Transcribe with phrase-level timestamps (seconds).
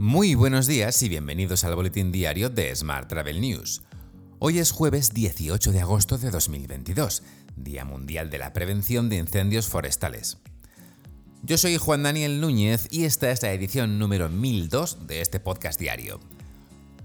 [0.00, 3.82] Muy buenos días y bienvenidos al boletín diario de Smart Travel News.
[4.38, 7.22] Hoy es jueves 18 de agosto de 2022,
[7.54, 10.38] Día Mundial de la Prevención de Incendios Forestales.
[11.42, 15.78] Yo soy Juan Daniel Núñez y esta es la edición número 1002 de este podcast
[15.78, 16.18] diario.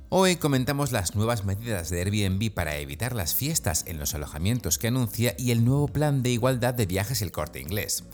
[0.08, 4.88] Hoy comentamos las nuevas medidas de Airbnb para evitar las fiestas en los alojamientos que
[4.88, 8.06] anuncia y el nuevo plan de igualdad de viajes El Corte Inglés.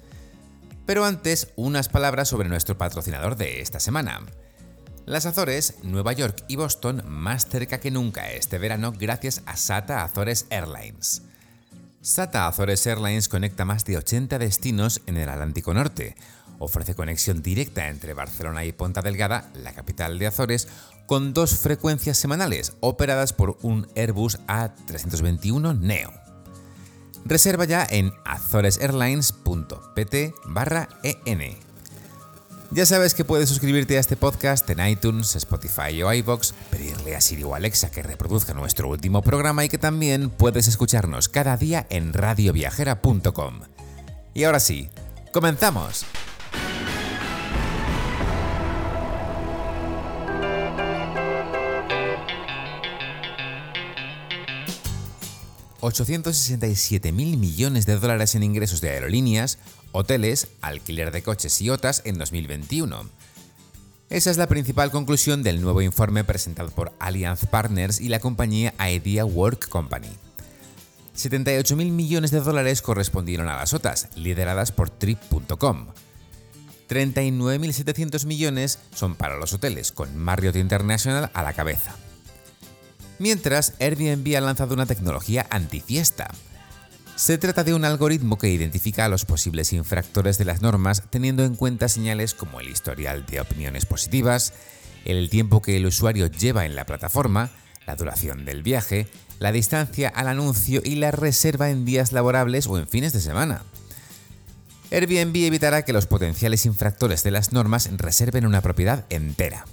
[0.88, 4.21] Pero antes, unas palabras sobre nuestro patrocinador de esta semana.
[5.11, 10.05] Las Azores, Nueva York y Boston más cerca que nunca este verano gracias a SATA
[10.05, 11.23] Azores Airlines.
[12.01, 16.15] SATA Azores Airlines conecta más de 80 destinos en el Atlántico Norte.
[16.59, 20.70] Ofrece conexión directa entre Barcelona y Ponta Delgada, la capital de Azores,
[21.07, 26.13] con dos frecuencias semanales operadas por un Airbus A321 Neo.
[27.25, 30.15] Reserva ya en azoresairlines.pt
[30.45, 31.70] barra EN.
[32.73, 37.21] Ya sabes que puedes suscribirte a este podcast en iTunes, Spotify o iVoox, pedirle a
[37.21, 41.85] Siri o Alexa que reproduzca nuestro último programa y que también puedes escucharnos cada día
[41.90, 43.59] en radioviajera.com.
[44.34, 44.90] Y ahora sí,
[45.34, 46.05] ¡comenzamos!
[55.82, 59.57] 867 mil millones de dólares en ingresos de aerolíneas,
[59.91, 63.10] hoteles, alquiler de coches y otras en 2021.
[64.09, 68.74] Esa es la principal conclusión del nuevo informe presentado por Allianz Partners y la compañía
[68.78, 70.09] Idea Work Company.
[71.13, 75.88] 78 mil millones de dólares correspondieron a las OTAs, lideradas por Trip.com.
[76.90, 81.96] 39.700 millones son para los hoteles, con Marriott International a la cabeza.
[83.22, 86.31] Mientras, Airbnb ha lanzado una tecnología antifiesta.
[87.16, 91.44] Se trata de un algoritmo que identifica a los posibles infractores de las normas teniendo
[91.44, 94.53] en cuenta señales como el historial de opiniones positivas,
[95.06, 97.52] el tiempo que el usuario lleva en la plataforma,
[97.86, 99.06] la duración del viaje,
[99.38, 103.62] la distancia al anuncio y la reserva en días laborables o en fines de semana.
[104.90, 109.68] Airbnb evitará que los potenciales infractores de las normas reserven una propiedad entera.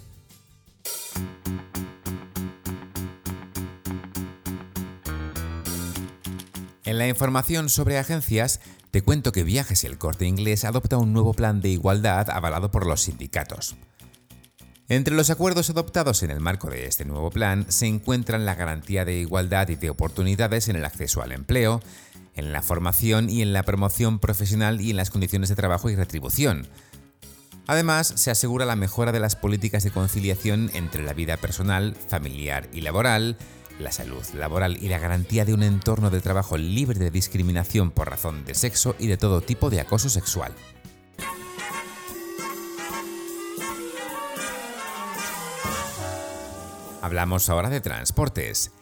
[6.98, 8.58] En la información sobre agencias,
[8.90, 12.72] te cuento que Viajes y el Corte Inglés adopta un nuevo plan de igualdad avalado
[12.72, 13.76] por los sindicatos.
[14.88, 19.04] Entre los acuerdos adoptados en el marco de este nuevo plan se encuentran la garantía
[19.04, 21.80] de igualdad y de oportunidades en el acceso al empleo,
[22.34, 25.94] en la formación y en la promoción profesional y en las condiciones de trabajo y
[25.94, 26.66] retribución.
[27.68, 32.68] Además, se asegura la mejora de las políticas de conciliación entre la vida personal, familiar
[32.72, 33.36] y laboral,
[33.78, 38.10] la salud laboral y la garantía de un entorno de trabajo libre de discriminación por
[38.10, 40.52] razón de sexo y de todo tipo de acoso sexual.
[47.00, 48.72] Hablamos ahora de transportes.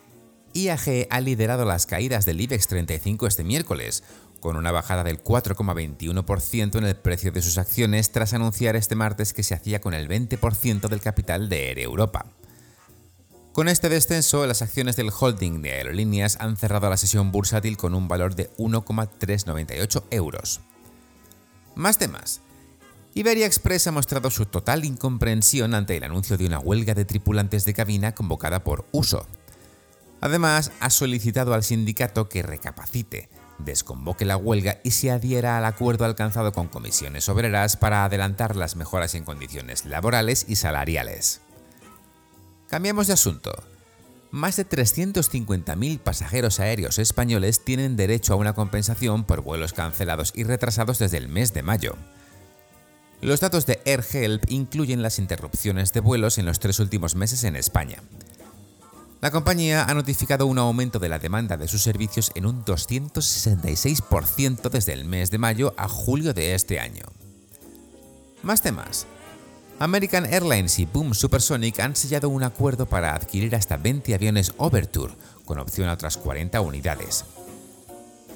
[0.52, 4.02] IAG ha liderado las caídas del IBEX 35 este miércoles,
[4.40, 9.32] con una bajada del 4,21% en el precio de sus acciones tras anunciar este martes
[9.32, 12.26] que se hacía con el 20% del capital de Air Europa.
[13.56, 17.94] Con este descenso, las acciones del holding de aerolíneas han cerrado la sesión bursátil con
[17.94, 20.60] un valor de 1,398 euros.
[21.74, 22.42] Más temas.
[23.14, 27.64] Iberia Express ha mostrado su total incomprensión ante el anuncio de una huelga de tripulantes
[27.64, 29.26] de cabina convocada por Uso.
[30.20, 36.04] Además, ha solicitado al sindicato que recapacite, desconvoque la huelga y se adhiera al acuerdo
[36.04, 41.40] alcanzado con comisiones obreras para adelantar las mejoras en condiciones laborales y salariales.
[42.68, 43.52] Cambiamos de asunto.
[44.30, 50.44] Más de 350.000 pasajeros aéreos españoles tienen derecho a una compensación por vuelos cancelados y
[50.44, 51.96] retrasados desde el mes de mayo.
[53.20, 57.56] Los datos de AirHelp incluyen las interrupciones de vuelos en los tres últimos meses en
[57.56, 58.02] España.
[59.22, 64.68] La compañía ha notificado un aumento de la demanda de sus servicios en un 266%
[64.68, 67.04] desde el mes de mayo a julio de este año.
[68.42, 69.06] Más temas.
[69.78, 75.12] American Airlines y Boom Supersonic han sellado un acuerdo para adquirir hasta 20 aviones Overture,
[75.44, 77.26] con opción a otras 40 unidades.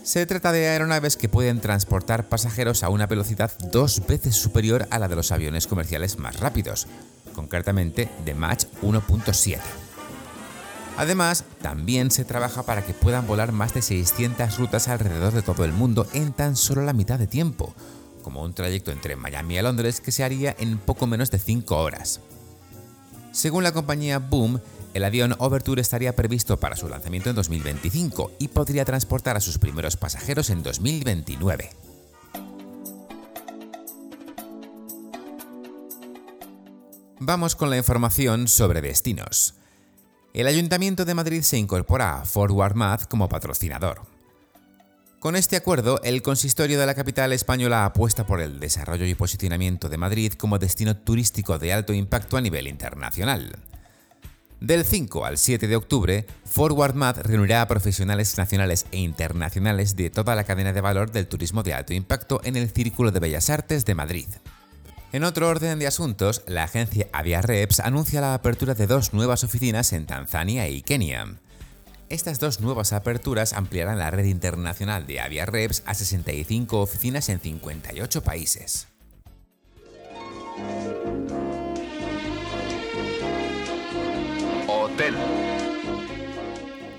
[0.02, 4.98] Se trata de aeronaves que pueden transportar pasajeros a una velocidad dos veces superior a
[4.98, 6.86] la de los aviones comerciales más rápidos,
[7.34, 9.58] concretamente de Mach 1.7.
[10.98, 15.64] Además, también se trabaja para que puedan volar más de 600 rutas alrededor de todo
[15.64, 17.74] el mundo en tan solo la mitad de tiempo,
[18.22, 21.76] como un trayecto entre Miami y Londres que se haría en poco menos de 5
[21.76, 22.20] horas.
[23.32, 24.60] Según la compañía Boom,
[24.92, 29.58] el avión Overture estaría previsto para su lanzamiento en 2025 y podría transportar a sus
[29.58, 31.70] primeros pasajeros en 2029.
[37.20, 39.54] Vamos con la información sobre destinos.
[40.32, 44.19] El Ayuntamiento de Madrid se incorpora a Forward Math como patrocinador.
[45.20, 49.90] Con este acuerdo, el consistorio de la capital española apuesta por el desarrollo y posicionamiento
[49.90, 53.54] de Madrid como destino turístico de alto impacto a nivel internacional.
[54.60, 60.08] Del 5 al 7 de octubre, Forward Math reunirá a profesionales nacionales e internacionales de
[60.08, 63.50] toda la cadena de valor del turismo de alto impacto en el Círculo de Bellas
[63.50, 64.28] Artes de Madrid.
[65.12, 69.92] En otro orden de asuntos, la agencia Aviareps anuncia la apertura de dos nuevas oficinas
[69.92, 71.26] en Tanzania y Kenia.
[72.10, 78.24] Estas dos nuevas aperturas ampliarán la red internacional de Aviareps a 65 oficinas en 58
[78.24, 78.88] países.
[84.66, 85.14] Hotel.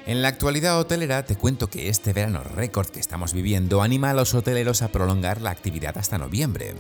[0.06, 4.14] En la actualidad hotelera te cuento que este verano récord que estamos viviendo anima a
[4.14, 6.74] los hoteleros a prolongar la actividad hasta noviembre.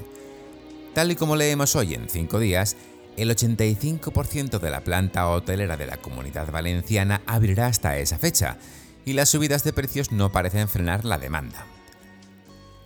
[0.94, 2.77] Tal y como leemos hoy en 5 días,
[3.18, 8.58] el 85% de la planta hotelera de la comunidad valenciana abrirá hasta esa fecha,
[9.06, 11.66] y las subidas de precios no parecen frenar la demanda.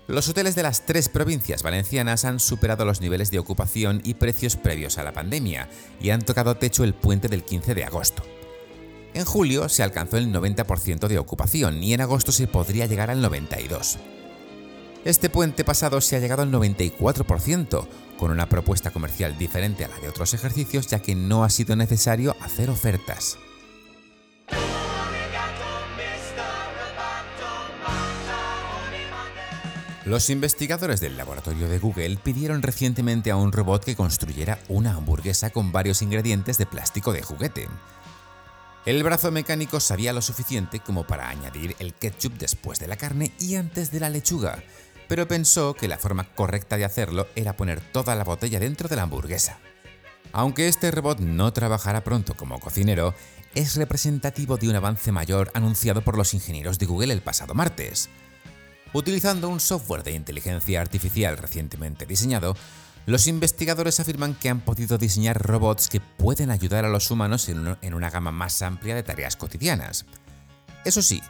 [0.07, 4.55] Los hoteles de las tres provincias valencianas han superado los niveles de ocupación y precios
[4.55, 5.67] previos a la pandemia
[5.99, 8.23] y han tocado techo el puente del 15 de agosto.
[9.15, 13.23] En julio se alcanzó el 90% de ocupación y en agosto se podría llegar al
[13.23, 14.14] 92%.
[15.05, 17.87] Este puente pasado se ha llegado al 94%,
[18.17, 21.75] con una propuesta comercial diferente a la de otros ejercicios ya que no ha sido
[21.75, 23.37] necesario hacer ofertas.
[30.05, 35.51] Los investigadores del laboratorio de Google pidieron recientemente a un robot que construyera una hamburguesa
[35.51, 37.67] con varios ingredientes de plástico de juguete.
[38.87, 43.31] El brazo mecánico sabía lo suficiente como para añadir el ketchup después de la carne
[43.39, 44.63] y antes de la lechuga,
[45.07, 48.95] pero pensó que la forma correcta de hacerlo era poner toda la botella dentro de
[48.95, 49.59] la hamburguesa.
[50.31, 53.13] Aunque este robot no trabajará pronto como cocinero,
[53.53, 58.09] es representativo de un avance mayor anunciado por los ingenieros de Google el pasado martes.
[58.93, 62.55] Utilizando un software de inteligencia artificial recientemente diseñado,
[63.05, 67.93] los investigadores afirman que han podido diseñar robots que pueden ayudar a los humanos en
[67.93, 70.05] una gama más amplia de tareas cotidianas.
[70.85, 71.21] Eso sí,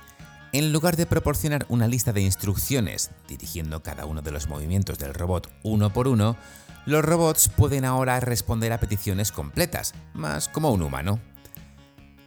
[0.58, 5.14] en lugar de proporcionar una lista de instrucciones dirigiendo cada uno de los movimientos del
[5.14, 6.38] robot uno por uno,
[6.86, 11.20] los robots pueden ahora responder a peticiones completas, más como un humano.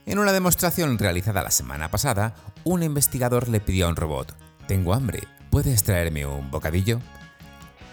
[0.05, 2.35] En una demostración realizada la semana pasada,
[2.65, 4.37] un investigador le pidió a un robot,
[4.67, 7.01] Tengo hambre, ¿puedes traerme un bocadillo?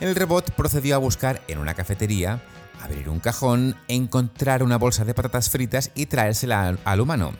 [0.01, 2.41] El robot procedió a buscar en una cafetería,
[2.83, 7.31] abrir un cajón, encontrar una bolsa de patatas fritas y traérsela al humano.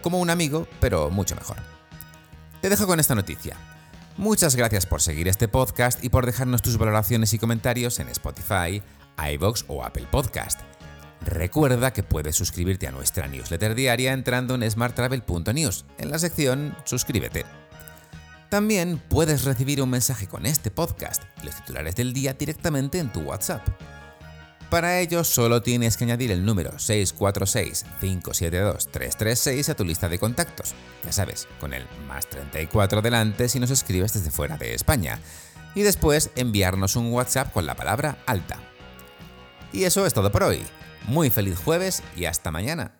[0.00, 1.74] Como un amigo, pero mucho mejor.
[2.64, 3.58] Te dejo con esta noticia.
[4.16, 8.82] Muchas gracias por seguir este podcast y por dejarnos tus valoraciones y comentarios en Spotify,
[9.34, 10.60] iVoox o Apple Podcast.
[11.20, 17.44] Recuerda que puedes suscribirte a nuestra newsletter diaria entrando en smarttravel.news en la sección Suscríbete.
[18.48, 23.12] También puedes recibir un mensaje con este podcast y los titulares del día directamente en
[23.12, 23.68] tu WhatsApp.
[24.74, 30.74] Para ello solo tienes que añadir el número 646-572-336 a tu lista de contactos,
[31.04, 35.20] ya sabes, con el más 34 delante si nos escribes desde fuera de España,
[35.76, 38.58] y después enviarnos un WhatsApp con la palabra alta.
[39.72, 40.64] Y eso es todo por hoy.
[41.06, 42.96] Muy feliz jueves y hasta mañana.